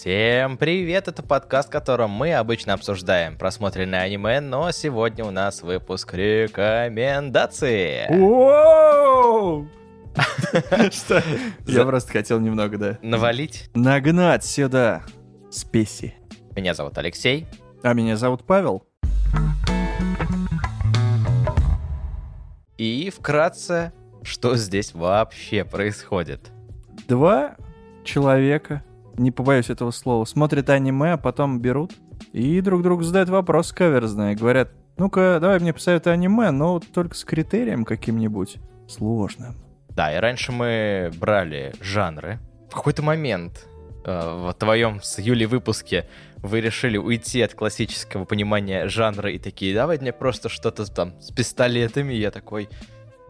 [0.00, 5.60] Всем привет, это подкаст, в котором мы обычно обсуждаем просмотренное аниме, но сегодня у нас
[5.60, 8.06] выпуск рекомендации.
[10.90, 11.22] Что?
[11.66, 12.98] Я просто хотел немного, да.
[13.02, 13.68] Навалить.
[13.74, 15.02] Нагнать сюда
[15.50, 16.14] спеси.
[16.56, 17.46] Меня зовут Алексей.
[17.82, 18.86] А меня зовут Павел.
[22.78, 26.52] И вкратце, что здесь вообще происходит?
[27.06, 27.56] Два
[28.02, 28.82] человека,
[29.16, 31.92] не побоюсь этого слова, смотрят аниме, а потом берут
[32.32, 34.36] и друг другу задают вопрос каверзные.
[34.36, 39.56] Говорят, ну-ка, давай мне посоветуй аниме, но только с критерием каким-нибудь сложным.
[39.90, 42.38] Да, и раньше мы брали жанры.
[42.70, 43.66] В какой-то момент
[44.04, 49.74] э, в твоем с Юлей выпуске вы решили уйти от классического понимания жанра и такие,
[49.74, 52.14] давай мне просто что-то там с пистолетами.
[52.14, 52.68] Я такой,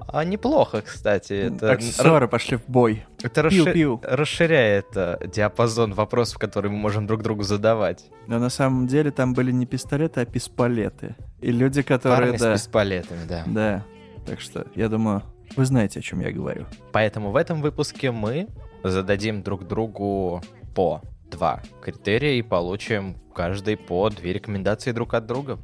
[0.08, 1.32] а неплохо, кстати.
[1.54, 3.04] Это, Аксессуары пошли в бой.
[3.22, 4.00] это расши- Пиу-пиу.
[4.02, 8.04] расширяет э, диапазон вопросов, которые мы можем друг другу задавать.
[8.26, 11.14] Но на самом деле там были не пистолеты, а пистолеты.
[11.40, 13.44] И люди, которые, Парни да, с пистолетами, да.
[13.46, 13.84] да.
[14.26, 15.22] Так что, я думаю,
[15.56, 16.66] вы знаете, о чем я говорю.
[16.92, 18.48] Поэтому в этом выпуске мы
[18.84, 20.42] зададим друг другу
[20.74, 25.58] по два критерия и получим каждый по две рекомендации друг от друга.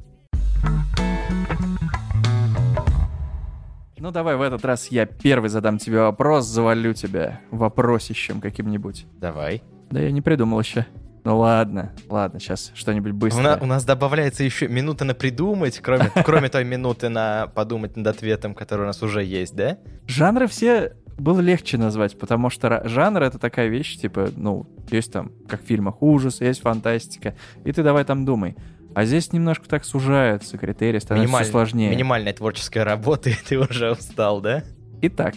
[3.99, 9.05] Ну давай в этот раз я первый задам тебе вопрос, завалю тебя вопросищем каким-нибудь.
[9.19, 9.63] Давай.
[9.89, 10.85] Да я не придумал еще.
[11.23, 13.41] Ну ладно, ладно, сейчас что-нибудь У, быстро.
[13.41, 18.07] на- у нас добавляется еще минута на придумать, кроме, кроме той минуты на подумать над
[18.07, 19.77] ответом, который у нас уже есть, да?
[20.05, 25.31] Жанры все было легче назвать, потому что жанр это такая вещь, типа, ну, есть там,
[25.49, 28.55] как в фильмах, ужас, есть фантастика, и ты давай там думай.
[28.97, 31.91] А здесь немножко так сужаются критерии, становится всё сложнее.
[31.91, 34.63] минимальная творческая работа, и ты уже устал, да?
[35.03, 35.35] Итак,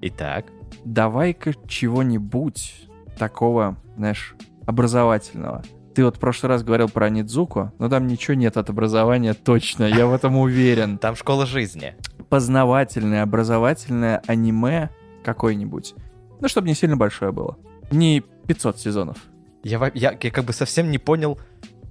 [0.00, 0.46] Итак,
[0.86, 5.62] давай-ка чего-нибудь такого, знаешь, образовательного.
[5.94, 9.84] Ты вот в прошлый раз говорил про Нидзуку, но там ничего нет от образования точно,
[9.84, 10.96] я в этом уверен.
[10.96, 11.94] там школа жизни.
[12.30, 14.88] Познавательное, образовательное аниме
[15.22, 15.94] какое-нибудь.
[16.40, 17.58] Ну, чтобы не сильно большое было.
[17.90, 19.18] Не 500 сезонов.
[19.62, 21.38] Я, я, я как бы совсем не понял,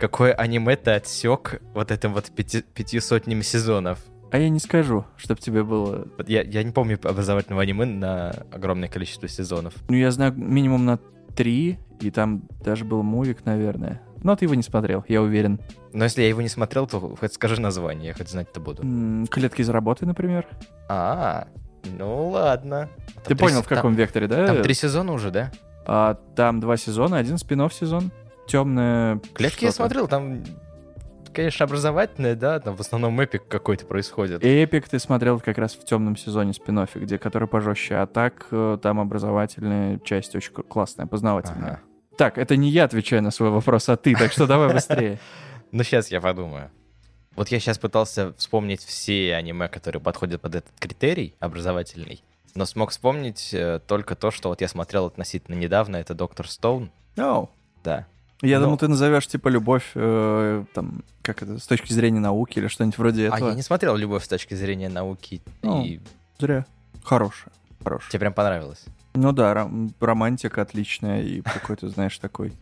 [0.02, 4.00] какое аниме ты отсек вот этим вот пяти, пятью сотнями сезонов.
[4.32, 6.08] А я не скажу, чтобы тебе было...
[6.26, 9.76] Я, я не помню образовательного аниме на огромное количество сезонов.
[9.90, 10.98] Ну, я знаю минимум на
[11.36, 14.02] 3, и там даже был мувик, наверное.
[14.24, 15.60] Но ты его не смотрел, я уверен.
[15.94, 18.82] Но если я его не смотрел, то хоть скажи название, я хоть знать-то буду.
[18.82, 20.48] М, Клетки за работой, например.
[20.90, 21.48] А,
[22.00, 22.90] ну ладно.
[23.14, 24.48] Там Ты три понял, в каком векторе, да?
[24.48, 25.52] Там, там три сезона уже, да?
[25.86, 28.12] А, там два сезона, один спин сезон.
[28.47, 29.22] Темная.
[29.34, 30.44] Клетки я смотрел, там,
[31.34, 34.44] конечно, образовательное, да, там в основном эпик какой-то происходит.
[34.44, 37.96] Эпик ты смотрел как раз в темном сезоне спин где который пожестче.
[37.96, 41.74] А так э, там образовательная часть очень классная, познавательная.
[41.74, 41.79] Ага.
[42.18, 45.19] Так, это не я отвечаю на свой вопрос, а ты, так что давай быстрее.
[45.72, 46.69] Ну, сейчас я подумаю.
[47.35, 52.23] Вот я сейчас пытался вспомнить все аниме, которые подходят под этот критерий образовательный,
[52.56, 56.91] но смог вспомнить э, только то, что вот я смотрел относительно недавно, это Доктор Стоун.
[57.16, 57.50] Ну,
[57.84, 58.06] Да.
[58.41, 62.59] Я Но- думал, ты назовешь типа любовь, э, там, как это, с точки зрения науки
[62.59, 63.50] или что-нибудь вроде А этого.
[63.50, 65.84] я не смотрел «Любовь с точки зрения науки», Ну.
[65.85, 66.00] и
[66.40, 66.66] Зря.
[67.03, 67.53] Хорошая.
[67.84, 68.09] Хорошая.
[68.12, 68.84] тебе прям понравилось.
[69.13, 72.53] Ну да, ром- романтика отличная и какой-то, знаешь, такой.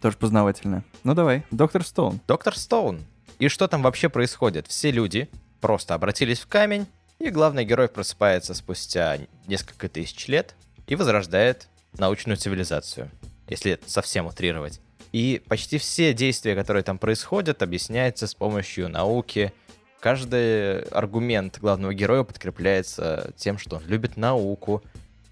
[0.00, 0.84] Тоже познавательная.
[1.04, 2.20] Ну давай, Доктор Стоун.
[2.28, 3.00] Доктор Стоун.
[3.38, 4.66] И что там вообще происходит?
[4.66, 5.28] Все люди
[5.60, 6.86] просто обратились в камень,
[7.18, 10.54] и главный герой просыпается спустя несколько тысяч лет
[10.86, 13.10] и возрождает научную цивилизацию,
[13.48, 14.80] если совсем утрировать.
[15.12, 19.52] И почти все действия, которые там происходят, объясняются с помощью науки.
[20.00, 24.82] Каждый аргумент главного героя подкрепляется тем, что он любит науку,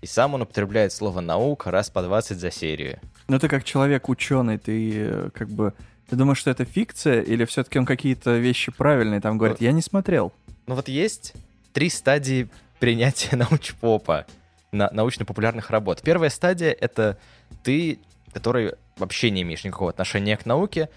[0.00, 3.00] и сам он употребляет слово «наука» раз по 20 за серию.
[3.28, 5.72] Ну ты как человек ученый, ты как бы...
[6.08, 9.60] Ты думаешь, что это фикция, или все-таки он какие-то вещи правильные там говорит?
[9.60, 10.32] Я не смотрел.
[10.66, 11.34] Ну вот есть
[11.72, 12.48] три стадии
[12.78, 14.26] принятия научпопа,
[14.72, 16.02] на научно-популярных работ.
[16.02, 17.18] Первая стадия— это
[17.62, 17.98] ты,
[18.32, 20.88] который вообще не имеешь никакого отношения к науке,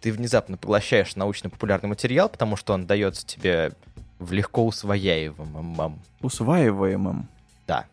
[0.00, 3.72] ты внезапно поглощаешь научно-популярный материал, потому что он дается тебе
[4.18, 7.28] в легко усвояемом Усваиваемым.
[7.66, 7.86] да,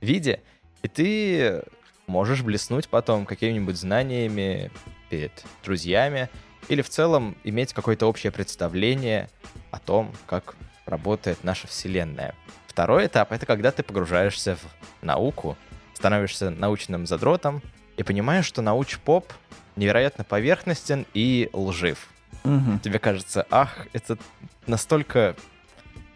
[0.00, 0.42] виде,
[0.82, 1.62] и ты
[2.06, 4.70] можешь блеснуть потом какими-нибудь знаниями
[5.10, 6.28] перед друзьями
[6.68, 9.28] или в целом иметь какое-то общее представление
[9.70, 10.54] о том, как
[10.86, 12.34] работает наша Вселенная.
[12.66, 15.56] Второй этап— это когда ты погружаешься в науку,
[15.94, 17.62] становишься научным задротом
[17.96, 19.32] и понимаешь, что науч-поп
[19.76, 22.08] невероятно поверхностен и лжив.
[22.44, 22.78] Мгм.
[22.80, 24.18] Тебе кажется, ах, это
[24.66, 25.34] настолько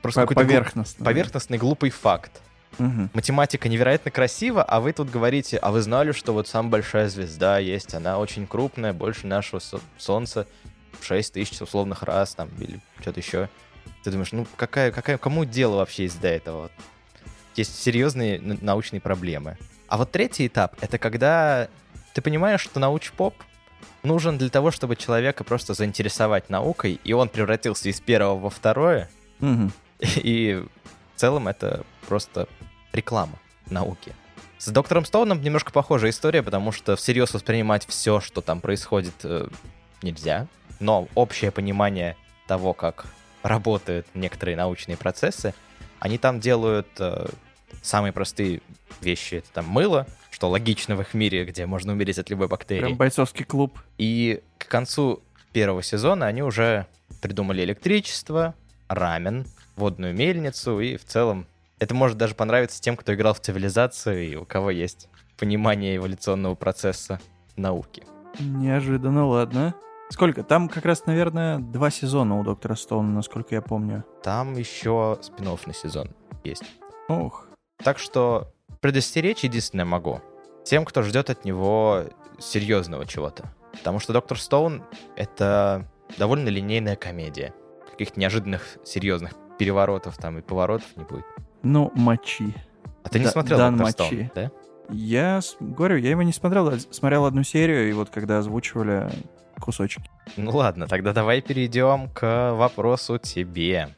[0.02, 1.04] просто По- глуп- Поверхностно.
[1.04, 2.40] поверхностный глупый факт.
[2.78, 3.10] Мгм.
[3.12, 7.58] математика невероятно красива, а вы тут говорите, а вы знали, что вот самая большая звезда
[7.58, 10.46] есть, она очень крупная, больше нашего со- Солнца
[11.00, 13.48] в 6 тысяч условных раз, там, или что-то еще.
[14.04, 16.70] Ты думаешь, ну какая, какая, кому дело вообще до этого?
[17.56, 19.56] Есть серьезные научные проблемы.
[19.88, 21.68] А вот третий этап— это когда
[22.14, 23.34] ты понимаешь, что науч-поп
[24.02, 29.08] нужен для того, чтобы человека просто заинтересовать наукой, и он превратился из первого во второе,
[29.40, 29.72] Мгм.
[30.00, 30.64] и
[31.14, 32.48] в целом это просто
[32.92, 33.38] реклама
[33.70, 34.14] науки.
[34.58, 39.48] С доктором Стоуном немножко похожая история, потому что всерьез воспринимать все, что там происходит, э,
[40.02, 40.48] нельзя.
[40.80, 42.16] Но общее понимание
[42.48, 43.06] того, как
[43.42, 45.54] работают некоторые научные процессы,
[46.00, 47.26] они там делают э,
[47.82, 48.60] самые простые
[49.00, 49.36] вещи.
[49.36, 52.82] Это там мыло, что логично в их мире, где можно умереть от любой бактерии.
[52.82, 53.78] Прям бойцовский клуб.
[53.98, 56.86] И к концу первого сезона они уже
[57.20, 58.54] придумали электричество,
[58.88, 59.46] рамен,
[59.76, 61.46] водную мельницу, и в целом
[61.78, 65.08] это может даже понравиться тем, кто играл в цивилизацию и у кого есть
[65.38, 67.20] понимание эволюционного процесса
[67.56, 68.04] науки.
[68.40, 69.74] Неожиданно, ладно.
[70.10, 70.42] Сколько?
[70.42, 74.04] Там как раз, наверное, два сезона у Доктора Стоуна, насколько я помню.
[74.22, 76.10] Там еще спин сезон
[76.44, 76.64] есть.
[77.08, 77.46] Ох.
[77.84, 80.20] Так что предостеречь единственное могу
[80.64, 82.04] тем, кто ждет от него
[82.38, 83.44] серьезного чего-то.
[83.72, 84.82] Потому что Доктор Стоун—
[85.16, 85.86] это
[86.18, 87.54] довольно линейная комедия.
[87.90, 91.24] Каких-то неожиданных серьезных переворотов там и поворотов не будет.
[91.62, 92.54] Ну, мочи.
[93.02, 94.14] А ты не Да- смотрел Дан Доктор Мачи.
[94.30, 94.50] Стоун, да?
[94.90, 99.10] Я говорю, я его не смотрел, а смотрел одну серию, и вот когда озвучивали
[99.60, 100.02] кусочки.
[100.36, 103.96] Ну ладно, тогда давай перейдем к вопросу тебе.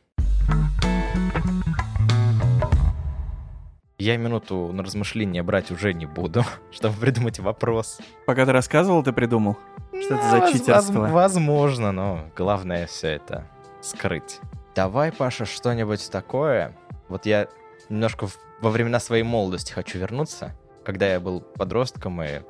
[4.00, 6.42] Я минуту на размышление брать уже не буду,
[6.72, 7.98] чтобы придумать вопрос.
[8.26, 9.56] Пока ты рассказывал, ты придумал.
[10.02, 11.00] Что это за читерство?
[11.00, 13.46] воз- Возможно, но главное все это
[13.82, 14.40] скрыть.
[14.74, 16.74] Давай, Паша, что-нибудь такое.
[17.08, 17.48] Вот я
[17.88, 18.28] немножко
[18.62, 22.40] во времена своей молодости хочу вернуться, когда я был подростком, и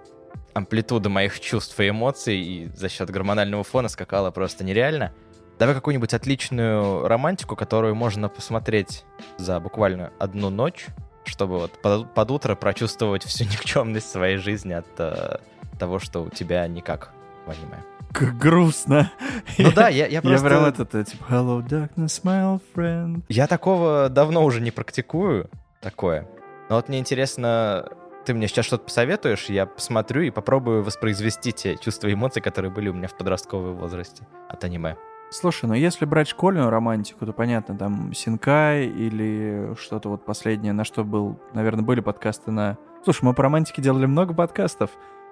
[0.54, 5.12] амплитуда моих чувств и эмоций и за счет гормонального фона скакала просто нереально.
[5.58, 9.04] Давай какую-нибудь отличную романтику, которую можно посмотреть
[9.36, 10.86] за буквально одну ночь,
[11.24, 15.38] чтобы вот под, под утро прочувствовать всю никчемность своей жизни от э,
[15.78, 17.10] того, что у тебя никак
[17.46, 17.84] в аниме.
[18.12, 19.12] Как грустно.
[19.58, 20.46] Ну да, я, я Я просто...
[20.48, 23.22] прям этот, э, типа, hello darkness, my old friend.
[23.28, 25.48] Я такого давно уже не практикую,
[25.80, 26.28] такое.
[26.68, 27.88] Но вот мне интересно,
[28.24, 32.70] ты мне сейчас что-то посоветуешь, я посмотрю и попробую воспроизвести те чувства и эмоции, которые
[32.70, 34.96] были у меня в подростковом возрасте от аниме.
[35.32, 40.84] Слушай, ну если брать школьную романтику, то понятно, там Синкай или что-то вот последнее, на
[40.84, 42.76] что был, наверное, были подкасты на...
[43.04, 44.90] Слушай, мы по романтике делали много подкастов.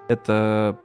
[0.08, 0.78] Это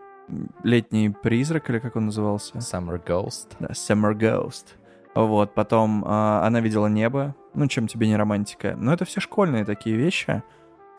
[0.64, 2.58] «Летний призрак» или как он назывался?
[2.58, 3.50] Summer Ghost.
[3.60, 4.66] Да, Summer Ghost.
[5.14, 7.36] Вот, потом а, она видела небо.
[7.54, 8.76] Ну, чем тебе не романтика.
[8.76, 10.42] Но это все школьные такие вещи.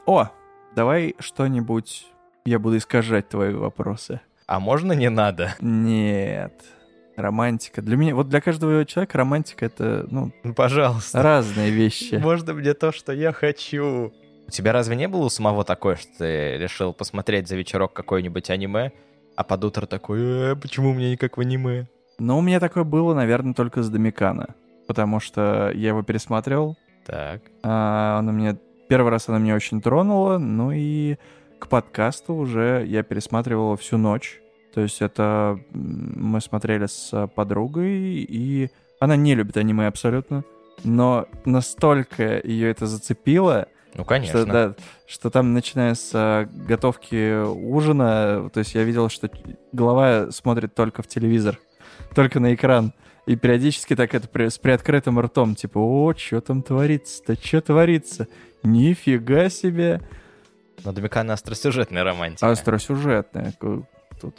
[0.06, 0.28] О,
[0.76, 2.06] давай что-нибудь...
[2.44, 4.20] Я буду искажать твои вопросы.
[4.46, 5.54] А можно не надо?
[5.60, 6.62] Нет.
[7.16, 7.80] Романтика.
[7.82, 11.22] Для меня, вот для каждого человека романтика это, ну, Ну, пожалуйста.
[11.22, 12.16] разные вещи.
[12.16, 14.12] Можно мне то, что я хочу.
[14.46, 18.50] У тебя разве не было у самого такое, что ты решил посмотреть за вечерок какое-нибудь
[18.50, 18.92] аниме,
[19.36, 20.20] а под утро такой,
[20.52, 21.86] «Э, почему у меня не как в аниме?
[22.18, 24.54] Но у меня такое было, наверное, только с Домикана.
[24.86, 26.76] Потому что я его пересматривал.
[27.06, 27.40] Так.
[27.62, 28.56] а, Оно мне...
[28.88, 30.38] Первый раз она меня очень тронула.
[30.38, 31.16] Ну и
[31.58, 34.40] к подкасту уже я пересматривал всю ночь.
[34.74, 40.44] То есть это мы смотрели с подругой, и она не любит аниме абсолютно.
[40.82, 44.40] Но настолько ее это зацепило, Ну, конечно.
[44.42, 44.74] Что, да,
[45.06, 49.30] что там, начиная с а, готовки ужина, то есть я видел, что
[49.72, 51.58] голова смотрит только в телевизор,
[52.14, 52.92] только на экран.
[53.26, 58.26] И периодически так это при- с приоткрытым ртом, типа, о, что там творится-то, что творится?
[58.64, 60.00] Нифига себе!
[60.84, 62.50] Но Домикана остросюжетная романтика.
[62.50, 63.54] Остросюжетная.
[64.20, 64.34] Тут,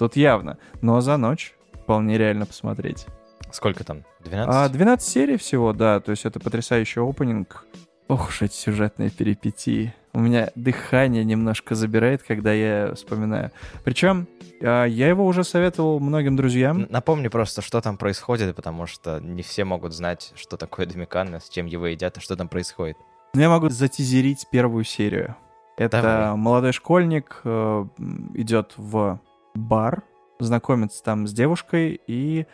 [0.00, 0.56] тут явно.
[0.80, 3.06] Но за ночь вполне реально посмотреть.
[3.52, 4.04] Сколько там?
[4.24, 4.48] 12?
[4.48, 7.66] А 12 серий всего, да, то есть это потрясающий опенинг.
[8.08, 9.94] Ох уж эти сюжетные перипетии.
[10.14, 13.52] У меня дыхание немножко забирает, когда я вспоминаю.
[13.84, 14.26] Причем
[14.62, 16.86] а, я его уже советовал многим друзьям.
[16.88, 21.50] Напомни просто, что там происходит, потому что не все могут знать, что такое Домикана, с
[21.50, 22.96] чем его едят и что там происходит.
[23.34, 25.36] Но я могу затизерить первую серию.
[25.76, 26.36] Это Давай.
[26.36, 27.86] молодой школьник э,
[28.34, 29.20] идет в
[29.54, 30.02] бар,
[30.38, 32.46] знакомится там с девушкой и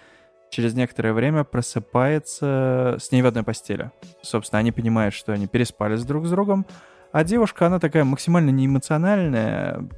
[0.50, 3.90] через некоторое время просыпается с ней в одной постели.
[4.22, 6.66] Собственно, они понимают, что они переспали с друг с другом,
[7.12, 9.88] а девушка, она такая максимально неэмоциональная,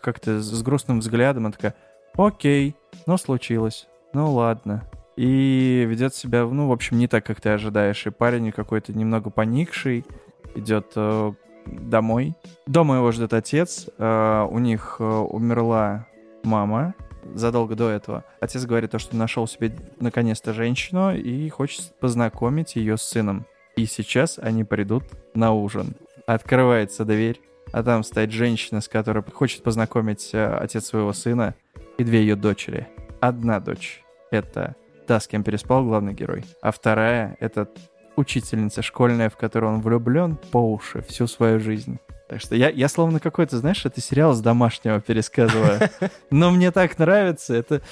[0.00, 1.74] как-то с грустным взглядом, она такая,
[2.16, 2.76] окей,
[3.06, 4.84] ну случилось, ну ладно.
[5.16, 8.06] И ведет себя, ну, в общем, не так, как ты ожидаешь.
[8.06, 10.06] И парень какой-то немного поникший,
[10.54, 11.32] идет э,
[11.66, 12.34] домой.
[12.66, 13.88] Дома его ждет отец.
[13.98, 16.06] Э, у них э, умерла
[16.42, 16.94] мама
[17.34, 18.24] задолго до этого.
[18.40, 23.46] Отец говорит то, что нашел себе наконец-то женщину и хочет познакомить ее с сыном.
[23.76, 25.04] И сейчас они придут
[25.34, 25.94] на ужин.
[26.26, 27.40] Открывается дверь,
[27.72, 31.54] а там стоит женщина, с которой хочет познакомить э, отец своего сына
[31.98, 32.88] и две ее дочери.
[33.20, 37.68] Одна дочь— это та, с кем переспал главный герой, а вторая— это
[38.16, 41.98] учительница школьная, в которую он влюблен по уши всю свою жизнь.
[42.30, 45.80] Так что я, я словно какой-то, знаешь, это сериал с домашнего пересказываю.
[46.30, 47.54] Но мне так нравится.
[47.54, 47.82] Это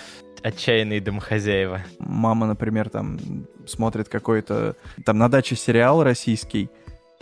[0.45, 1.83] Отчаянные домохозяева.
[1.99, 3.19] мама, например, там
[3.67, 6.71] смотрит какой-то там на даче сериал российский,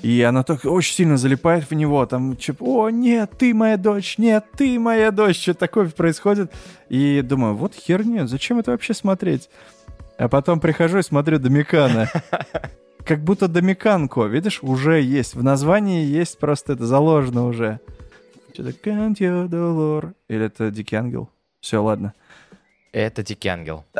[0.03, 4.19] и она так очень сильно залипает в него, там, типа, о, нет, ты моя дочь,
[4.19, 6.53] нет, ты моя дочь, что такое происходит.
[6.91, 9.49] И думаю, вот херня, зачем это вообще смотреть?
[10.19, 12.11] А потом прихожу и смотрю Домекано.
[13.07, 15.37] Как будто Домекано, видишь, уже есть.
[15.37, 17.79] В названии есть просто это заложено уже.
[18.53, 20.13] Что-то Cambio Dolor?
[20.27, 21.31] Или это Дикий Ангел?
[21.61, 22.15] Все, ладно.
[22.91, 23.85] Это Дикий Ангел.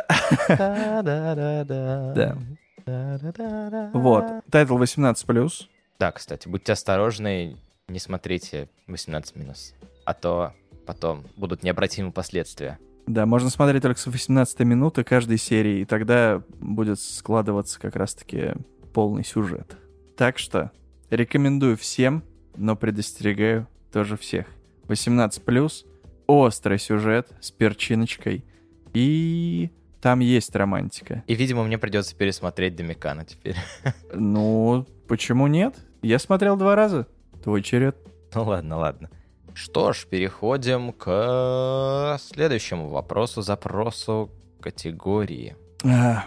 [2.87, 3.91] Да.
[3.93, 4.25] Вот.
[4.49, 5.51] Тайтл 18+.
[5.99, 7.57] Да, кстати, будьте осторожны,
[7.89, 9.73] не смотрите 18
[10.05, 10.53] а то
[10.85, 12.79] потом будут необратимые последствия.
[13.05, 18.53] Да, можно смотреть только с 18 минуты каждой серии, и тогда будет складываться как раз-таки
[18.93, 19.77] полный сюжет.
[20.15, 20.71] Так что
[21.09, 22.23] рекомендую всем,
[22.55, 24.47] но предостерегаю тоже всех.
[24.87, 25.85] 18+,
[26.27, 28.45] острый сюжет с перчиночкой,
[28.93, 29.69] и
[30.01, 31.23] там есть романтика.
[31.27, 33.55] И, видимо, мне придется пересмотреть Домикана теперь.
[34.13, 35.75] Ну, почему нет?
[36.01, 37.07] Я смотрел два раза.
[37.43, 37.97] Твой черед.
[38.33, 39.09] Ну ладно, ладно.
[39.53, 45.55] Что ж, переходим к следующему вопросу, запросу категории.
[45.83, 46.25] А,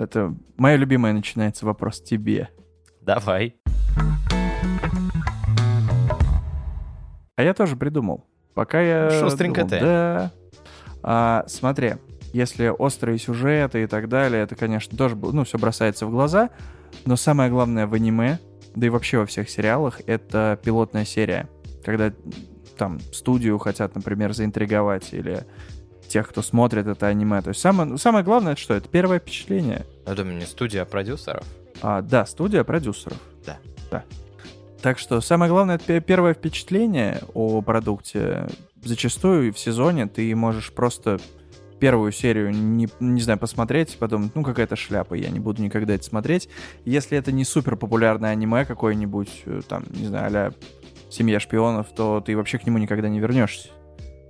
[0.00, 2.48] это моя любимая начинается вопрос тебе.
[3.02, 3.56] Давай.
[7.36, 8.26] А я тоже придумал.
[8.54, 9.10] Пока я...
[9.10, 9.80] Шустренько думал, ты.
[9.80, 10.32] Да.
[11.02, 11.94] А, смотри,
[12.32, 16.50] если острые сюжеты и так далее, это, конечно, тоже, ну, все бросается в глаза.
[17.04, 18.38] Но самое главное в аниме,
[18.74, 21.48] да и вообще во всех сериалах, это пилотная серия.
[21.84, 22.12] Когда
[22.76, 25.46] там студию хотят, например, заинтриговать или
[26.10, 27.40] тех, кто смотрит это аниме.
[27.40, 28.74] То есть самое, самое главное, это что?
[28.74, 29.86] Это первое впечатление.
[30.06, 31.44] Я думаю, не студия продюсеров.
[31.82, 33.18] А, да, студия продюсеров.
[33.46, 33.58] Да.
[33.90, 34.04] Да.
[34.82, 38.48] Так что самое главное, это пе- первое впечатление о продукте.
[38.82, 41.18] Зачастую в сезоне ты можешь просто
[41.78, 46.04] первую серию, не, не знаю, посмотреть, подумать, ну, какая-то шляпа, я не буду никогда это
[46.04, 46.48] смотреть.
[46.84, 50.52] Если это не супер популярное аниме какое-нибудь, э, там, не знаю, а
[51.10, 53.70] «Семья шпионов», то ты вообще к нему никогда не вернешься.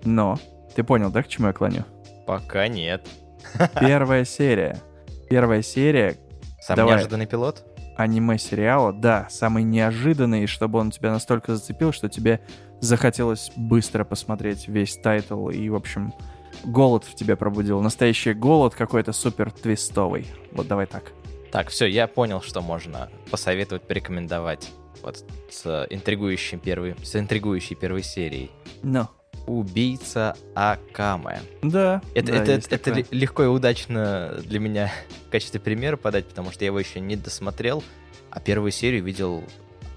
[0.04, 0.38] Но,
[0.74, 1.84] ты понял, да, к чему я клоню?
[2.26, 3.06] Пока нет.
[3.80, 4.78] Первая серия.
[5.28, 6.16] Первая серия
[6.60, 6.94] Самый Давай.
[6.94, 7.64] неожиданный пилот?
[7.96, 12.40] аниме-сериала, да, самый неожиданный, чтобы он тебя настолько зацепил, что тебе
[12.80, 16.14] захотелось быстро посмотреть весь тайтл и, в общем,
[16.64, 17.82] голод в тебе пробудил.
[17.82, 20.26] Настоящий голод какой-то супер твистовый.
[20.52, 21.12] Вот давай так.
[21.52, 24.70] Так, все, я понял, что можно посоветовать, порекомендовать.
[25.02, 28.50] Вот с интригующей первой, с интригующей первой серией.
[28.82, 29.08] Ну,
[29.46, 31.40] Убийца Акаме.
[31.62, 32.02] да.
[32.14, 33.06] Это, да, это, это такое.
[33.10, 34.92] легко и удачно для меня
[35.26, 37.82] в качестве примера подать, потому что я его еще не досмотрел,
[38.30, 39.44] а первую серию видел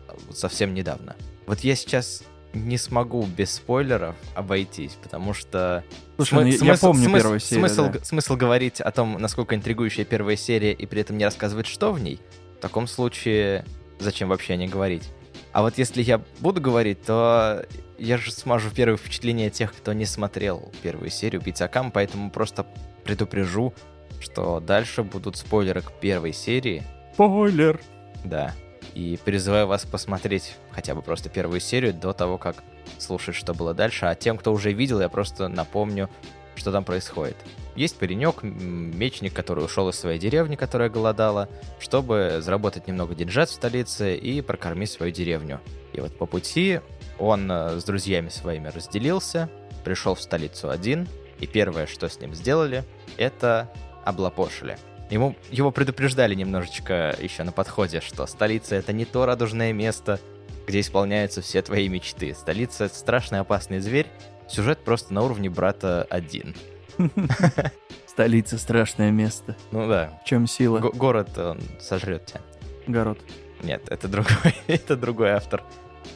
[0.08, 1.16] а, совсем недавно.
[1.46, 2.24] Вот я сейчас
[2.54, 5.84] не смогу без спойлеров обойтись, потому что...
[6.18, 8.00] Слушай, ну, смы- я- я смысл- помню смысл- первую серию, Смысл, да.
[8.04, 12.00] смысл говорить о том, насколько интригующая первая серия, и при этом не рассказывать, что в
[12.00, 12.20] ней,
[12.58, 13.66] в таком случае
[14.00, 15.04] зачем вообще о ней говорить?
[15.52, 17.66] А вот если я буду говорить, то
[17.98, 22.66] я же смажу первые впечатления тех, кто не смотрел первую серию «Убийца Акам», поэтому просто
[23.04, 23.74] предупрежу,
[24.20, 26.84] что дальше будут спойлеры к первой серии,
[27.14, 27.80] Спойлер.
[28.24, 28.54] да.
[28.94, 32.64] И призываю вас посмотреть хотя бы просто первую серию до того, как
[33.00, 34.06] слушать, что было дальше.
[34.06, 36.10] А тем, кто уже видел, я просто напомню,
[36.56, 37.38] что там происходит.
[37.76, 43.54] Есть паренек, мечник, который ушел из своей деревни, которая голодала, чтобы заработать немного деньжат в
[43.54, 45.60] столице и прокормить свою деревню.
[45.94, 46.80] И вот по пути
[47.20, 49.50] он э, с друзьями своими разделился,
[49.84, 51.08] пришел в столицу один,
[51.40, 52.84] и первое, что с ним сделали,
[53.18, 53.70] это
[54.06, 54.78] облапошили.
[55.10, 60.20] Ему, его предупреждали немножечко еще на подходе, что столица это не то радужное место,
[60.66, 62.34] где исполняются все твои мечты.
[62.34, 64.08] Столица это страшный опасный зверь.
[64.48, 66.56] Сюжет просто на уровне брата один.
[68.08, 69.56] Столица страшное место.
[69.72, 70.80] Ну да, В чем сила?
[70.80, 72.42] го- город он сожрет тебя.
[72.88, 73.20] Город.
[73.64, 75.64] Нет, это другой, это другой автор.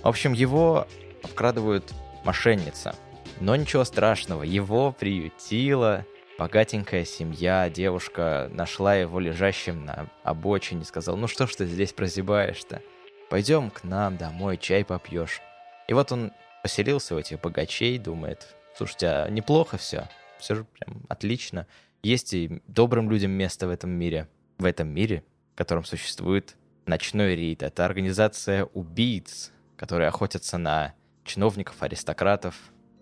[0.03, 0.87] В общем, его
[1.23, 2.95] обкрадывают мошенница.
[3.39, 6.05] Но ничего страшного, его приютила
[6.39, 12.81] богатенькая семья, девушка нашла его лежащим на обочине, сказала, ну что ж ты здесь прозябаешь-то?
[13.29, 15.41] пойдем к нам домой, чай попьешь.
[15.87, 16.31] И вот он
[16.63, 20.07] поселился у этих богачей, думает, слушайте, а неплохо все,
[20.39, 21.67] все же прям отлично.
[22.03, 24.27] Есть и добрым людям место в этом мире.
[24.57, 27.63] В этом мире, в котором существует ночной рейд.
[27.63, 30.93] Это организация убийц, которые охотятся на
[31.23, 32.55] чиновников, аристократов.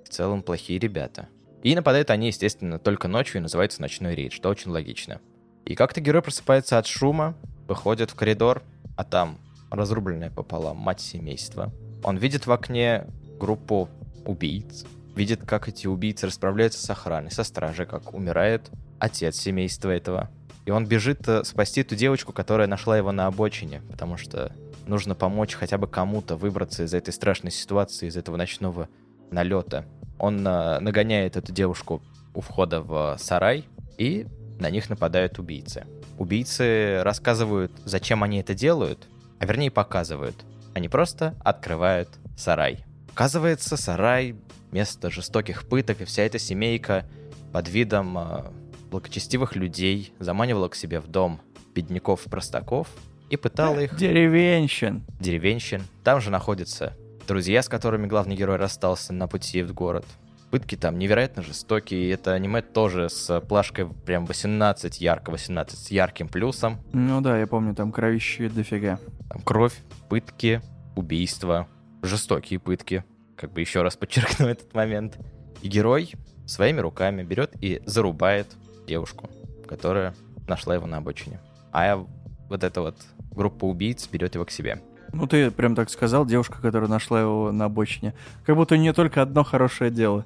[0.03, 1.29] В целом плохие ребята.
[1.63, 5.19] И нападают они, естественно, только ночью и называется ночной рейд, что очень логично.
[5.65, 7.35] И как-то герой просыпается от шума,
[7.67, 8.61] выходит в коридор,
[8.95, 9.39] а там
[9.71, 11.73] разрубленная пополам мать семейства.
[12.03, 13.07] Он видит в окне
[13.39, 13.89] группу
[14.25, 20.29] убийц, видит, как эти убийцы расправляются с охраной, со стражей, как умирает отец семейства этого.
[20.65, 24.51] И он бежит э, спасти ту девочку, которая нашла его на обочине, потому что
[24.87, 28.89] нужно помочь хотя бы кому-то выбраться из этой страшной ситуации, из этого ночного
[29.31, 29.85] налета.
[30.17, 32.01] Он э, нагоняет эту девушку
[32.33, 33.65] у входа в сарай,
[33.97, 34.27] и
[34.59, 35.85] на них нападают убийцы.
[36.17, 39.07] Убийцы рассказывают, зачем они это делают,
[39.39, 40.45] а вернее показывают.
[40.73, 42.85] Они просто открывают сарай.
[43.13, 44.35] Оказывается, сарай—
[44.71, 47.05] место жестоких пыток, и вся эта семейка
[47.53, 48.43] под видом э,
[48.89, 51.41] благочестивых людей заманивала к себе в дом
[51.73, 52.87] бедняков-простаков
[53.29, 53.95] и пытала их...
[53.95, 55.03] Деревенщин.
[55.19, 55.83] Деревенщин.
[56.03, 56.95] Там же находятся
[57.27, 60.05] друзья, с которыми главный герой расстался на пути в город.
[60.51, 65.91] Пытки там невероятно жестокие, и это аниме тоже с плашкой прям 18, ярко 18, с
[65.91, 66.79] ярким плюсом.
[66.93, 68.99] Ну да, я помню, там кровище дофига.
[69.29, 69.75] Там кровь,
[70.07, 70.61] пытки,
[70.95, 71.67] убийства,
[72.03, 73.03] жестокие пытки.
[73.35, 75.17] Как бы еще раз подчеркну этот момент.
[75.61, 76.13] И герой
[76.45, 79.29] своими руками берет и зарубает девушку,
[79.67, 80.13] которая
[80.47, 81.39] нашла его на обочине.
[81.71, 82.05] А
[82.49, 82.95] вот эта вот
[83.31, 84.81] группа убийц берет его к себе.
[85.13, 88.13] Ну, ты прям так сказал, девушка, которая нашла его на обочине.
[88.45, 90.25] Как будто у нее только одно хорошее дело.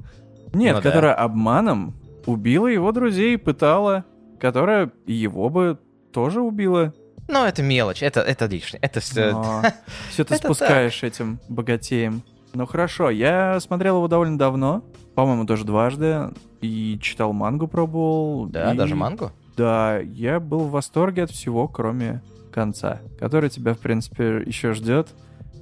[0.53, 0.89] Нет, Ну да.
[0.89, 4.05] которая обманом убила его друзей, пытала,
[4.39, 5.77] которая его бы
[6.11, 6.93] тоже убила.
[7.27, 8.79] Но это мелочь, это, это лишнее.
[8.81, 9.31] Это все...
[10.09, 12.23] все ты Это спускаешь этим богатеем.
[12.53, 14.83] Ну хорошо, я смотрел его довольно давно,
[15.15, 16.29] по-моему, тоже дважды,
[16.61, 18.47] и читал мангу пробовал.
[18.47, 19.31] Да, и- даже мангу?
[19.55, 25.09] Да, я был в восторге от всего, кроме конца, который тебя, в принципе, еще ждет.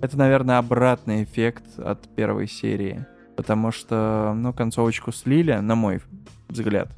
[0.01, 3.05] Это, наверное, обратный эффект от первой серии.
[3.35, 6.01] Потому что, ну, концовочку слили, на мой
[6.47, 6.89] взгляд.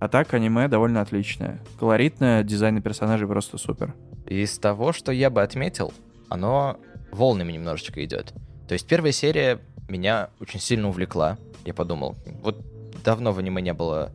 [0.00, 1.60] А так, аниме довольно отличное.
[1.78, 3.94] Колоритное, дизайн персонажей просто супер.
[4.26, 5.92] Из того, что я бы отметил,
[6.28, 6.78] оно
[7.12, 8.32] волнами немножечко идет.
[8.68, 11.38] То есть первая серия меня очень сильно увлекла.
[11.64, 12.64] Я подумал, вот
[13.04, 14.12] давно в аниме не было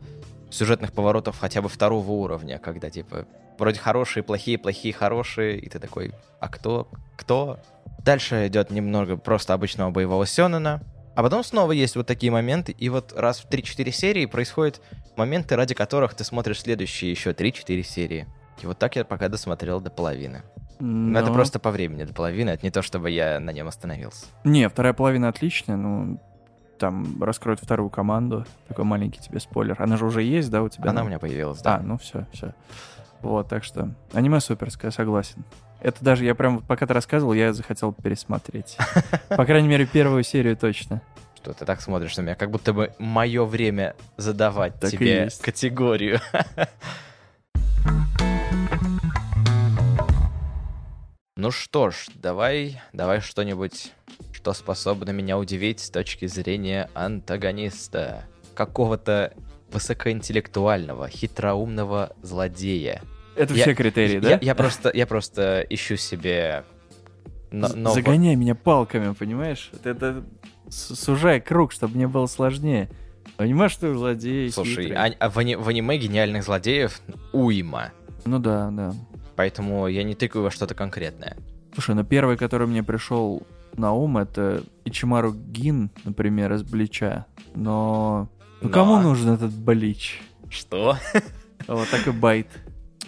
[0.50, 3.26] сюжетных поворотов хотя бы второго уровня, когда типа
[3.58, 6.88] вроде хорошие, плохие, плохие, хорошие, и ты такой, а кто?
[7.16, 7.58] Кто?
[8.04, 10.82] Дальше идет немного просто обычного боевого сёнэна,
[11.14, 14.80] а потом снова есть вот такие моменты, и вот раз в 3-4 серии происходят
[15.16, 18.26] моменты, ради которых ты смотришь следующие еще 3-4 серии.
[18.62, 20.42] И вот так я пока досмотрел до половины.
[20.80, 23.68] Но это Но- просто по времени до половины, это не то, чтобы я на нем
[23.68, 24.26] остановился.
[24.44, 26.20] Не, вторая половина отличная, ну,
[26.78, 28.46] там раскроют вторую команду.
[28.68, 29.76] Такой маленький тебе спойлер.
[29.78, 30.90] Она же уже есть, да, у тебя?
[30.90, 31.80] Она Ну, у меня появилась, А, да.
[31.82, 32.54] ну все, все.
[33.20, 35.44] Вот, так что аниме суперское, согласен.
[35.82, 38.78] Это даже я прям, пока ты рассказывал, я захотел пересмотреть.
[39.28, 41.02] По крайней мере, первую серию точно.
[41.36, 46.20] Что ты так смотришь на меня, как будто бы мое время задавать Так тебе категорию.
[51.40, 53.92] Ну что ж, давай, давай что-нибудь,
[54.30, 58.24] что способно меня удивить с точки зрения антагониста.
[58.54, 59.32] Какого-то
[59.72, 63.00] высокоинтеллектуального, хитроумного злодея.
[63.36, 64.38] Это Я- все критерии, Я, да?
[64.42, 66.64] я просто, я просто ищу себе
[67.50, 69.70] но- нового- Загоняй меня палками, понимаешь?
[69.72, 70.24] Это, это
[70.68, 72.90] сужай круг, чтобы мне было сложнее.
[73.38, 74.94] Понимаешь, что злодей Слушай, хитрый?
[74.94, 77.00] а, а в, ани- в аниме гениальных злодеев
[77.32, 77.92] уйма.
[78.26, 78.92] Ну да, да.
[79.40, 81.34] Поэтому я не тыкаю во что-то конкретное.
[81.72, 83.42] Слушай, ну первый, который мне пришел
[83.74, 87.24] на ум, это Ичимару Гин, например, из Блича.
[87.54, 88.28] Но...
[88.60, 88.74] Ну Но.
[88.74, 90.20] кому нужен этот Блич?
[90.50, 90.98] Что?
[91.66, 92.48] Вот так и байт.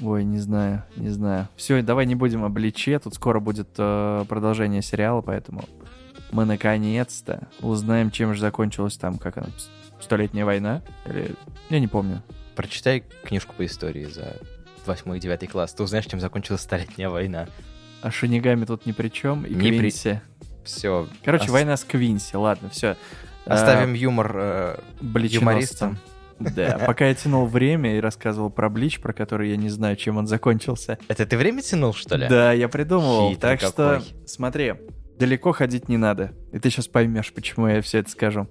[0.01, 1.49] Ой, не знаю, не знаю.
[1.55, 2.99] Все, давай не будем о Бличе.
[2.99, 5.65] Тут скоро будет э, продолжение сериала, поэтому
[6.31, 9.49] мы наконец-то узнаем, чем же закончилась там, как она,
[10.01, 10.81] Столетняя война?
[11.05, 11.35] Или...
[11.69, 12.23] Я не помню.
[12.57, 14.39] Прочитай книжку по истории за
[14.87, 15.75] 8 и 9 класс.
[15.75, 17.49] Ты узнаешь, чем закончилась Столетняя война.
[18.03, 19.45] А Шинигами тут ни при чем.
[19.45, 20.21] И при- Квинси.
[20.65, 21.09] Все.
[21.25, 22.37] Короче, война с Квинси.
[22.37, 22.97] Ладно, все.
[23.45, 25.99] Оставим юмор э, юмористам.
[26.39, 30.17] Да, пока я тянул время и рассказывал про Блич, про который я не знаю, чем
[30.17, 30.99] он закончился.
[31.09, 32.27] Это ты время тянул, что ли?
[32.29, 33.31] Да, я придумывал.
[33.31, 34.27] Хитрый так что, какой.
[34.27, 34.75] смотри,
[35.19, 36.33] далеко ходить не надо.
[36.53, 38.49] И ты сейчас поймешь, почему я все это скажу.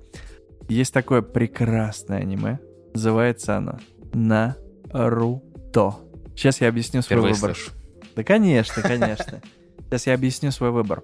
[0.70, 2.60] Есть такое прекрасное аниме.
[2.94, 3.80] Называется оно
[4.14, 5.96] Наруто.
[6.36, 7.56] Сейчас я объясню свой Впервые выбор.
[7.56, 7.72] слышу.
[8.16, 9.42] Да, конечно, конечно.
[9.90, 11.04] Сейчас я объясню свой выбор.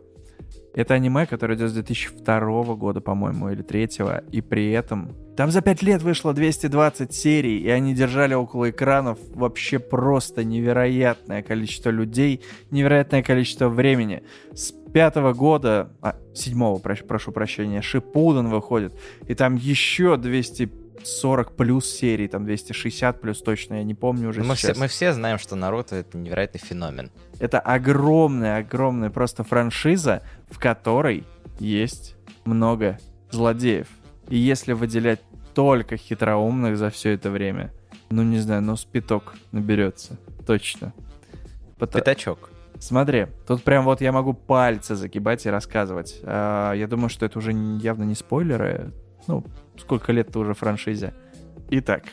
[0.78, 3.90] Это аниме, которое идет с 2002 года, по-моему, или 3
[4.32, 5.16] и при этом...
[5.36, 11.42] Там за 5 лет вышло 220 серий, и они держали около экранов вообще просто невероятное
[11.42, 14.22] количество людей, невероятное количество времени.
[14.54, 18.94] С пятого года, а, седьмого, прошу, прошу прощения, Шипуден выходит,
[19.28, 20.70] и там еще 200
[21.04, 24.72] 40 плюс серий, там 260 плюс точно, я не помню уже мы сейчас.
[24.72, 27.12] Все, мы все знаем, что Наруто— это невероятный феномен.
[27.40, 31.24] Это огромная, огромная просто франшиза, в которой
[31.60, 33.00] есть много
[33.32, 33.88] злодеев.
[34.30, 35.22] И если выделять
[35.54, 37.74] только хитроумных за все это время,
[38.10, 40.18] ну не знаю, ну спиток наберется.
[40.46, 40.94] Точно.
[41.78, 42.04] Потому...
[42.04, 42.50] Пятачок.
[42.80, 46.20] Смотри, тут прям вот я могу пальцы загибать и рассказывать.
[46.24, 48.94] А, я думаю, что это уже явно не спойлеры.
[49.28, 49.44] Ну,
[49.80, 51.14] сколько лет-то уже франшизе.
[51.70, 52.04] Итак,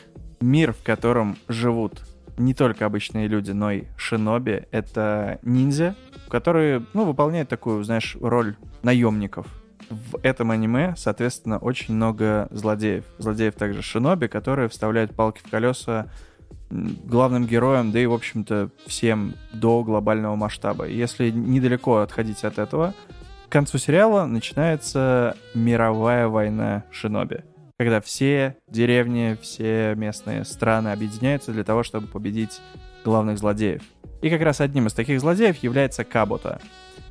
[0.41, 2.01] мир, в котором живут
[2.37, 5.95] не только обычные люди, но и шиноби, это ниндзя,
[6.29, 9.47] которые, ну, выполняют такую, знаешь, роль наемников.
[9.89, 13.05] В этом аниме, соответственно, очень много злодеев.
[13.19, 16.07] Злодеев также шиноби, которые вставляют палки в колеса
[16.69, 20.87] главным героям, да и, в общем-то, всем до глобального масштаба.
[20.87, 22.93] Если недалеко отходить от этого,
[23.47, 27.43] к концу сериала начинается мировая война шиноби
[27.77, 32.61] когда все деревни, все местные страны объединяются для того, чтобы победить
[33.03, 33.81] главных злодеев.
[34.21, 36.61] И как раз одним из таких злодеев является Кабута.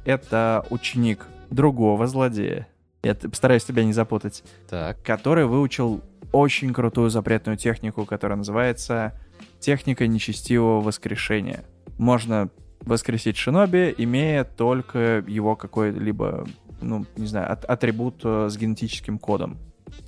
[0.04, 2.66] Это ученик другого злодея.
[3.02, 4.42] Я постараюсь тебя не запутать.
[4.68, 5.02] Так.
[5.02, 9.12] Который выучил очень крутую запретную технику, которая называется
[9.60, 11.64] техника нечестивого воскрешения.
[11.98, 12.48] Можно
[12.80, 16.46] воскресить шиноби, имея только его какой-либо,
[16.80, 19.58] ну, не знаю, от атрибут э, с генетическим кодом.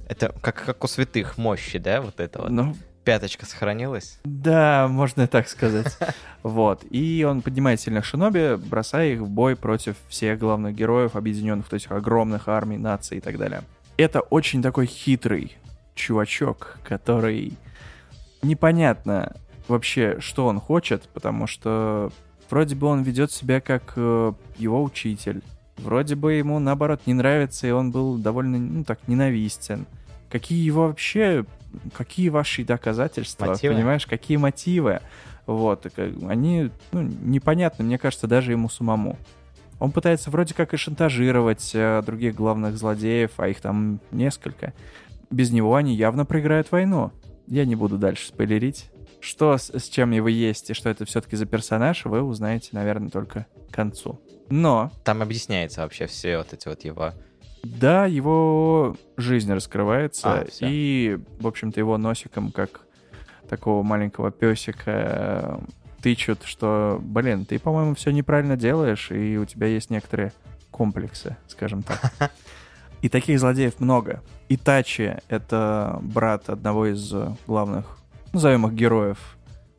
[0.09, 2.51] Это как, как у святых мощи, да, вот это вот?
[2.51, 4.19] Ну, Пяточка сохранилась?
[4.25, 5.97] Да, можно и так сказать.
[6.43, 6.85] Вот.
[6.91, 11.73] И он поднимает сильных шиноби, бросая их в бой против всех главных героев, объединенных в
[11.73, 13.63] этих огромных армий, наций и так далее.
[13.97, 15.57] Это очень такой хитрый
[15.95, 17.57] чувачок, который
[18.43, 19.37] непонятно
[19.69, 22.13] вообще, что он хочет, потому что
[22.51, 25.43] вроде бы он ведет себя как э, его учитель,
[25.79, 29.87] Вроде бы ему, наоборот, не нравится, и он был довольно, ну так, ненавистен.
[30.31, 31.45] Какие его вообще,
[31.93, 33.75] какие ваши доказательства, мотивы?
[33.75, 35.01] понимаешь, какие мотивы?
[35.47, 39.17] Вот, они, ну, непонятны, мне кажется, даже ему самому.
[39.79, 44.73] Он пытается вроде как и шантажировать э, других главных злодеев, а их там несколько.
[45.31, 47.13] Без него они явно проиграют войну.
[47.47, 48.91] Я не буду дальше спойлерить.
[49.21, 53.11] Что с, с чем его есть и что это все-таки за персонаж, вы узнаете, наверное,
[53.11, 54.21] только к концу.
[54.49, 54.93] Но...
[55.05, 57.13] Там объясняется вообще все вот эти вот его...
[57.63, 62.83] Да, его жизнь раскрывается, а, и, в общем-то, его носиком, как
[63.49, 65.61] такого маленького песика,
[66.01, 70.33] тычут, что, блин, ты, по-моему, все неправильно делаешь, и у тебя есть некоторые
[70.71, 72.13] комплексы, скажем так.
[73.03, 74.23] И таких злодеев много.
[74.49, 77.13] Итачи— это брат одного из
[77.47, 77.99] главных,
[78.37, 79.37] назовем их героев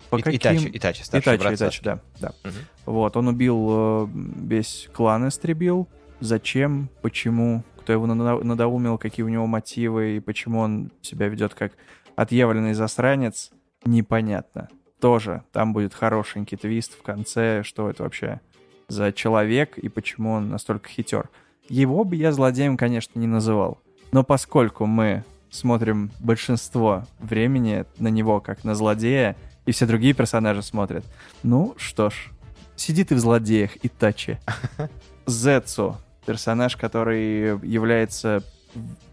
[0.09, 0.37] по и, каким...
[0.37, 1.99] Итачи, Итачи, старший Итачи, брат Итачи, да.
[2.19, 2.31] да.
[2.43, 2.93] Угу.
[2.93, 5.87] Вот, он убил э, весь клан, истребил.
[6.19, 11.73] Зачем, почему, кто его надоумил, какие у него мотивы и почему он себя ведет как
[12.15, 13.51] отъявленный засранец,
[13.85, 14.69] непонятно.
[14.99, 18.41] Тоже там будет хорошенький твист в конце, что это вообще
[18.87, 21.29] за человек и почему он настолько хитер.
[21.69, 23.79] Его бы я злодеем, конечно, не называл.
[24.11, 30.61] Но поскольку мы смотрим большинство времени на него как на злодея, и все другие персонажи
[30.61, 31.05] смотрят.
[31.43, 32.31] Ну что ж,
[32.75, 34.39] сиди ты в злодеях и тачи.
[35.25, 38.43] Зецу, персонаж, который является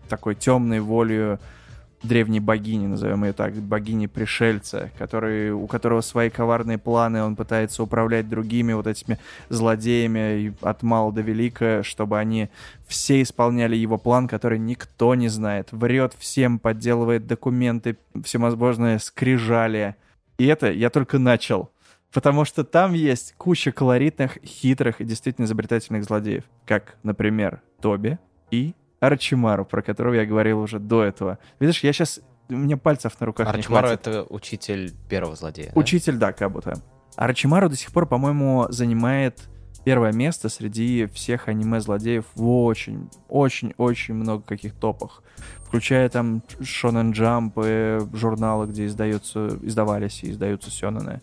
[0.08, 1.40] такой темной волею
[2.02, 8.28] древней богини, назовем ее так, богини-пришельца, который, у которого свои коварные планы, он пытается управлять
[8.28, 12.48] другими вот этими злодеями от мала до велика, чтобы они
[12.86, 15.68] все исполняли его план, который никто не знает.
[15.72, 19.96] Врет всем, подделывает документы, всевозможные скрижали.
[20.38, 21.70] И это я только начал.
[22.12, 26.44] Потому что там есть куча колоритных, хитрых и действительно изобретательных злодеев.
[26.64, 28.18] Как, например, Тоби
[28.52, 28.74] и
[29.06, 31.38] Арчимару, про которого я говорил уже до этого.
[31.60, 32.20] Видишь, я сейчас...
[32.48, 34.06] У меня пальцев на руках Арчимару не хватит.
[34.06, 36.74] это учитель первого злодея, Учитель, да, как будто.
[37.16, 39.48] Арчимару до сих пор, по-моему, занимает
[39.84, 45.22] первое место среди всех аниме-злодеев в очень, очень, очень много каких топах.
[45.66, 51.20] Включая там Shonen Jump, журналы, где издаются, издавались и издаются сёнэны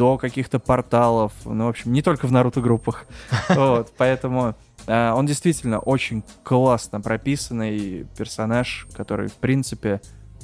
[0.00, 3.04] до каких-то порталов, ну, в общем, не только в Наруто-группах.
[3.50, 4.54] Вот, поэтому
[4.86, 10.00] он действительно очень классно прописанный персонаж, который, в принципе,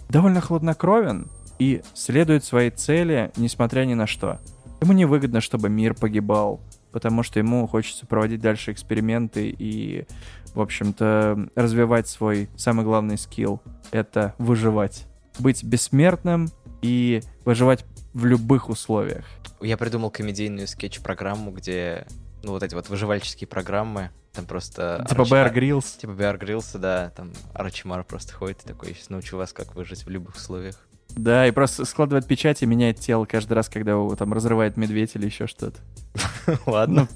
[0.08, 4.40] довольно хладнокровен и следует своей цели, несмотря ни на что.
[4.80, 6.60] Ему не выгодно, чтобы мир погибал.
[6.96, 10.06] потому что ему хочется проводить дальше эксперименты и,
[10.54, 15.04] в общем-то, развивать свой самый главный скилл— это выживать.
[15.38, 16.48] Быть бессмертным
[16.80, 19.26] и выживать в любых условиях.
[19.60, 22.06] Я придумал комедийную скетч-программу, где,
[22.46, 25.04] ну, вот эти вот выживальческие программы, там просто...
[25.08, 25.98] Типа Bear Grylls.
[25.98, 30.06] Типа Bear Grylls, да, там Арчимар просто ходит и такой, сейчас научу вас, как выжить
[30.06, 30.76] в любых условиях.
[31.10, 35.16] Да, и просто складывает печать и меняет тело каждый раз, когда его там разрывает медведь
[35.16, 35.80] или еще что-то.
[36.66, 37.08] Ладно.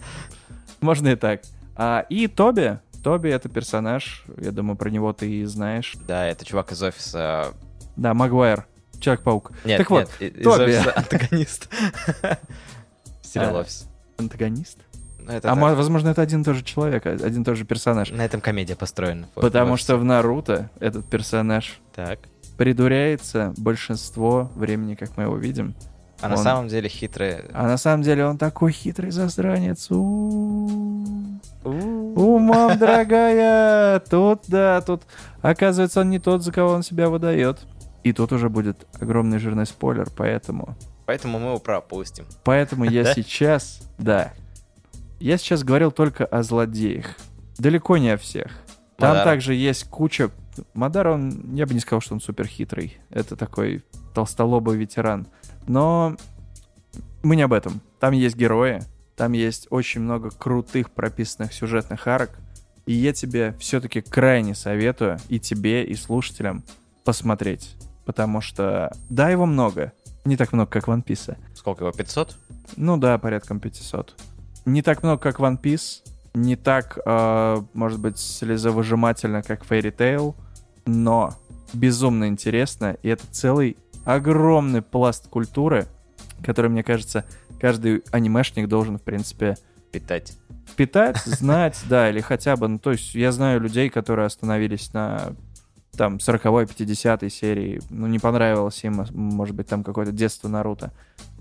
[0.80, 1.42] Можно и так.
[1.76, 2.80] А, и Тоби.
[3.04, 5.94] Тоби— это персонаж, я думаю, про него ты и знаешь.
[6.08, 7.54] Да, это чувак из офиса...
[7.96, 8.66] Да, Магуайр.
[8.98, 9.52] Человек-паук.
[9.64, 10.62] Нет, так вот, нет, и- из Тоби.
[10.64, 11.68] офиса антагонист.
[13.22, 13.60] Сериал А.
[13.60, 13.86] офис.
[14.18, 14.78] антагонист.
[15.30, 15.58] Это А так.
[15.58, 18.10] мо- возможно, это один и тот же человек, а- один и тот же персонаж.
[18.10, 19.28] На этом комедия построена.
[19.34, 22.18] Потому что в Наруто этот персонаж Так.
[22.58, 25.74] придуряется большинство времени, как мы его видим.
[26.22, 27.44] А на Он- самом деле хитрый...
[27.54, 29.90] А на самом деле он такой хитрый засранец.
[31.62, 35.02] У, мам, дорогая, тут, да, тут,
[35.42, 37.58] оказывается, он не тот, за кого он себя выдает.
[38.02, 40.74] И тут уже будет огромный жирный спойлер, поэтому...
[41.06, 42.24] Поэтому мы его пропустим.
[42.44, 44.32] Поэтому я сейчас, да,
[45.20, 47.16] я сейчас говорил только о злодеях.
[47.58, 48.50] Далеко не о всех.
[48.96, 49.24] Там Мадара.
[49.24, 50.30] также есть куча...
[50.74, 52.98] Мадар, он, я бы не сказал, что он супер хитрый.
[53.10, 55.26] Это такой толстолобый ветеран.
[55.66, 56.16] Но
[57.22, 57.80] мы не об этом.
[57.98, 58.82] Там есть герои,
[59.16, 62.30] там есть очень много крутых прописанных сюжетных арок.
[62.86, 66.64] И я тебе все-таки крайне советую и тебе, и слушателям
[67.04, 67.76] посмотреть.
[68.04, 69.92] Потому что, да, его много.
[70.24, 71.36] Не так много, как One Piece.
[71.54, 72.36] Сколько его, 500?
[72.76, 74.16] Ну да, порядком 500.
[74.64, 76.02] Не так много, как One Piece.
[76.34, 80.34] Не так, э, может быть, слезовыжимательно, как Fairy Tail.
[80.86, 81.34] Но
[81.72, 82.96] безумно интересно.
[83.02, 85.86] И это целый огромный пласт культуры,
[86.42, 87.24] который, мне кажется,
[87.60, 89.56] каждый анимешник должен, в принципе,
[89.92, 90.34] Питать.
[90.66, 95.32] впитать, знать, да, или хотя бы, ну, то есть я знаю людей, которые остановились на
[95.96, 100.92] там 40-й, 50-й серии, ну, не понравилось им, может быть, там какое-то детство Наруто,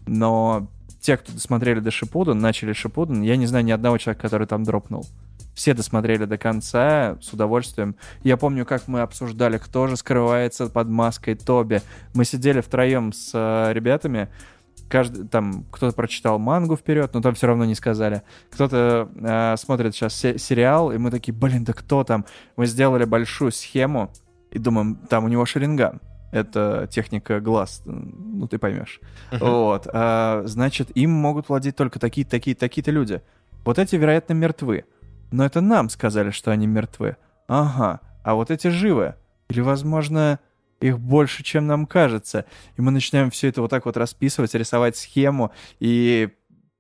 [0.07, 0.67] но
[0.99, 4.63] те, кто досмотрели до Шипуден, начали Шипуден, я не знаю ни одного человека, который там
[4.63, 5.05] дропнул.
[5.53, 7.95] Все досмотрели до конца с удовольствием.
[8.23, 11.81] Я помню, как мы обсуждали, кто же скрывается под маской Тоби.
[12.13, 14.29] Мы сидели втроем с э, ребятами,
[14.89, 18.23] каждый там кто-то прочитал мангу вперед, но там все равно не сказали.
[18.51, 22.25] Кто-то э, смотрит сейчас се- сериал, и мы такие, блин, да кто там?
[22.55, 24.11] Мы сделали большую схему
[24.51, 25.99] и думаем, там у него шеринган.
[26.31, 28.99] Это техника глаз, ну ты поймешь.
[29.31, 33.21] Вот, а, значит, им могут владеть только такие, такие, такие-то люди.
[33.65, 34.85] Вот эти, вероятно, мертвы.
[35.31, 37.17] Но это нам сказали, что они мертвы.
[37.47, 39.15] Ага, а вот эти живы.
[39.49, 40.39] Или, возможно,
[40.81, 42.45] их больше, чем нам кажется.
[42.77, 46.29] И мы начинаем все это вот так вот расписывать, рисовать схему, и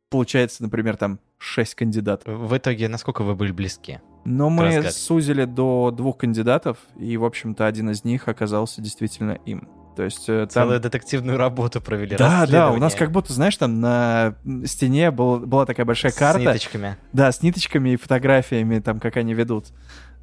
[0.09, 2.37] получается, например, там 6 кандидатов.
[2.37, 3.99] В итоге, насколько вы были близки?
[4.25, 4.91] Но мы разгадке.
[4.91, 9.67] сузили до двух кандидатов, и, в общем-то, один из них оказался действительно им.
[9.95, 10.63] То есть э, там...
[10.63, 12.15] Целую детективную работу провели.
[12.15, 16.39] Да, да, у нас как будто, знаешь, там на стене был, была такая большая карта.
[16.39, 16.97] С ниточками.
[17.11, 19.65] Да, с ниточками и фотографиями, там, как они ведут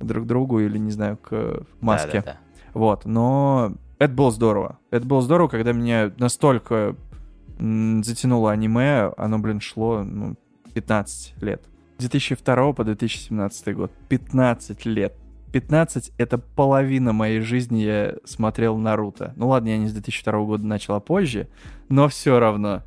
[0.01, 2.23] друг к другу или, не знаю, к маске.
[2.23, 2.39] Да-да-да.
[2.73, 4.79] Вот, но это было здорово.
[4.91, 6.97] Это было здорово, когда меня настолько
[7.59, 10.37] затянуло аниме, оно, блин, шло, ну,
[10.75, 11.63] 15 лет.
[11.99, 13.93] 2002 по 2017 год.
[14.09, 15.15] 15 лет.
[15.53, 19.33] 15— это половина моей жизни я смотрел Наруто.
[19.37, 21.49] Ну ладно, я не с 2002 года начал, а позже,
[21.89, 22.83] но все равно.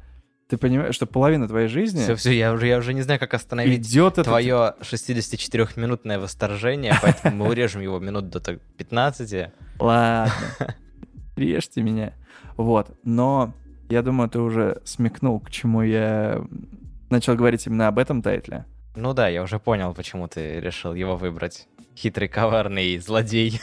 [0.50, 3.36] Ты понимаешь, что половина твоей жизни Все, все, я уже, я уже не знаю, как
[3.36, 9.52] остановить идет твое 64-минутное восторжение, поэтому мы урежем его минут до так 15.
[9.80, 10.34] Ладно.
[11.36, 12.14] Режьте меня.
[12.58, 12.98] Вот.
[13.04, 13.54] Но
[13.90, 16.44] я думаю, ты уже смекнул, к чему я
[17.10, 18.66] начал говорить именно об этом тайтле.
[19.00, 21.68] Ну да, я уже понял, почему ты решил его выбрать.
[21.96, 23.62] Хитрый, коварный злодей.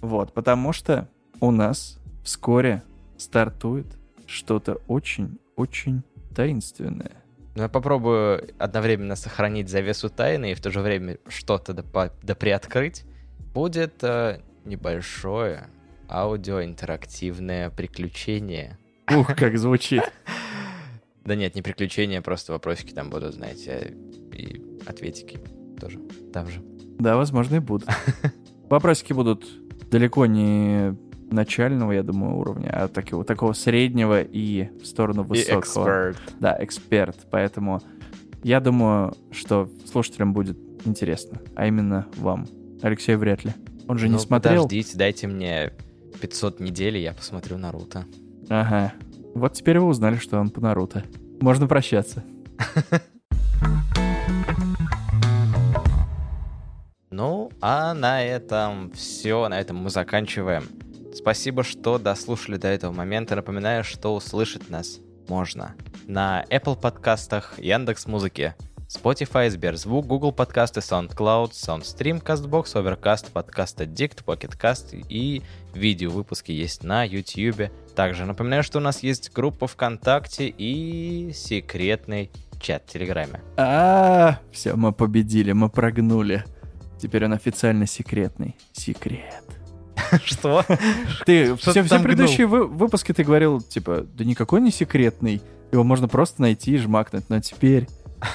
[0.00, 1.08] Вот, потому что
[1.40, 2.82] у нас вскоре
[3.18, 3.86] стартует
[4.26, 6.02] что-то очень-очень
[6.34, 7.12] таинственное.
[7.56, 13.04] Ну, я попробую одновременно сохранить завесу тайны и в то же время что-то допо- доприоткрыть.
[13.52, 15.66] Будет э, небольшое
[16.08, 18.78] аудиоинтерактивное приключение.
[19.10, 20.04] Ух, как звучит.
[21.28, 23.94] Да нет, не приключения, просто вопросики там будут, знаете,
[24.32, 25.38] и ответики
[25.78, 26.00] тоже
[26.32, 26.62] там же.
[26.98, 27.86] Да, возможно, и будут.
[28.70, 29.44] Вопросики будут
[29.90, 30.96] далеко не
[31.30, 35.60] начального, я думаю, уровня, а такого, такого среднего и в сторону И высокого.
[35.60, 36.16] эксперт.
[36.40, 37.16] Да, эксперт.
[37.30, 37.82] Поэтому
[38.42, 41.42] я думаю, что слушателям будет интересно.
[41.54, 42.46] А именно вам.
[42.80, 43.52] Алексей вряд ли.
[43.86, 44.62] Он же не Ну, смотрел.
[44.62, 45.72] Подождите, дайте мне
[46.22, 48.06] 500 недель, и я посмотрю Наруто.
[48.48, 48.94] Ага.
[49.34, 51.04] Вот теперь вы узнали, что он по Наруто.
[51.40, 52.24] Можно прощаться.
[57.10, 59.48] Ну, а на этом все.
[59.48, 60.62] На этом мы заканчиваем.
[61.12, 63.34] Спасибо, что дослушали до этого момента.
[63.34, 65.74] Напоминаю, что услышать нас можно
[66.06, 68.54] на Apple подкастах, Яндекс Музыке,
[68.88, 75.42] Spotify, Сберзвук, Google подкасты, SoundCloud, SoundStream, CastBox, Overcast, Podcast Addict, Pocket Cast и
[75.74, 77.70] видео выпуски есть на YouTube.
[77.94, 83.42] Также напоминаю, что у нас есть группа ВКонтакте и секретный чат в Телеграме.
[83.58, 86.44] А, все, мы победили, мы прогнули.
[86.98, 88.56] Теперь он официально секретный.
[88.72, 89.44] Секрет.
[90.24, 90.64] Что?
[91.26, 95.42] Ты все, все предыдущие вы- выпуски ты говорил, типа, да никакой не секретный.
[95.70, 97.28] Его можно просто найти и жмакнуть.
[97.28, 97.86] Но теперь,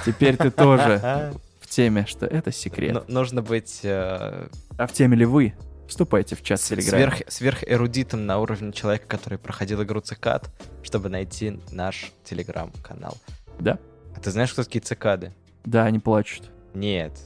[0.06, 2.93] теперь ты тоже в теме, что это секрет.
[2.93, 5.54] Ну, Нужно быть э, А в теме ли вы?
[5.88, 7.06] Вступайте в чат в Телеграме.
[7.06, 10.50] сверх, сверхэрудитом на уровне человека, который проходил игру цикад,
[10.82, 13.17] чтобы найти наш телеграм-канал.
[13.60, 13.78] Да?
[14.15, 15.34] А ты знаешь, кто такие цикады?
[15.65, 16.52] Да, они плачут.
[16.74, 17.19] Нет,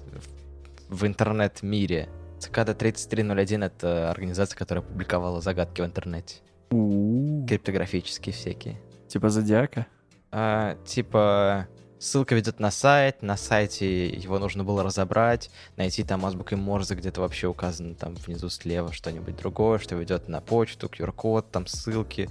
[0.89, 2.09] в, в интернет-мире.
[2.39, 6.35] Цикада 3301— это организация, которая публиковала загадки в интернете.
[6.69, 7.45] У-у-у.
[7.47, 8.81] Криптографические всякие.
[9.07, 9.85] Типа зодиака.
[10.31, 11.67] А, типа,
[11.99, 17.21] ссылка ведет на сайт, на сайте его нужно было разобрать, найти там азбукой Морзе, где-то
[17.21, 22.29] вообще указано там внизу слева что-нибудь другое, что ведет на почту, QR-код, там ссылки,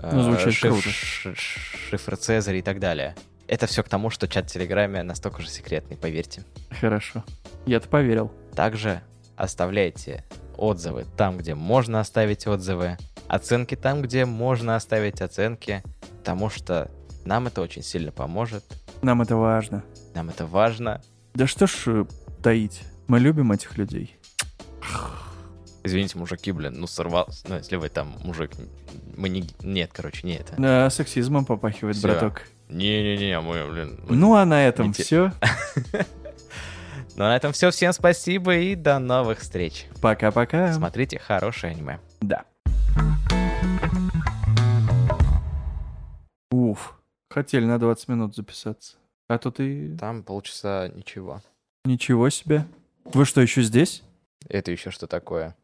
[0.00, 1.34] Ну, э, звучит шиф- круто.
[1.34, 3.14] шифр Цезаря и так далее.
[3.46, 6.44] Это все к тому, что чат в Телеграме настолько же секретный, поверьте.
[6.80, 7.22] Хорошо.
[7.66, 8.32] Я-то поверил.
[8.54, 9.02] Также
[9.36, 10.24] оставляйте
[10.56, 12.96] отзывы там, где можно оставить отзывы,
[13.28, 15.82] оценки там, где можно оставить оценки,
[16.18, 16.90] потому что
[17.24, 18.64] нам это очень сильно поможет,
[19.04, 19.84] Нам это важно.
[20.14, 21.02] нам это важно.
[21.34, 22.04] Да что ж э,
[22.42, 22.82] таить?
[23.06, 24.16] Мы любим этих людей.
[25.82, 27.44] Извините, мужики, блин, ну сорвался.
[27.46, 28.52] Ну, если вы там мужик,
[29.16, 29.44] мы не...
[29.60, 30.54] Нет, короче, не это.
[30.56, 32.08] Да, сексизмом попахивает, Всё.
[32.08, 32.42] браток.
[32.70, 34.00] Не-не-не, мы, блин...
[34.08, 35.32] мы- Ну а на этом не все.
[37.16, 37.70] Ну, на этом все.
[37.70, 39.86] Всем спасибо и до новых встреч.
[40.02, 40.72] Пока-пока.
[40.72, 42.00] Смотрите хорошее аниме.
[42.20, 42.42] Да.
[46.50, 46.98] Уф.
[47.34, 48.94] Хотели на 20 минут записаться.
[49.26, 49.96] А тут и...
[49.96, 51.42] Там полчаса ничего.
[51.84, 52.64] Ничего себе.
[53.06, 54.04] Вы что, еще здесь?
[54.48, 55.56] Это еще что такое?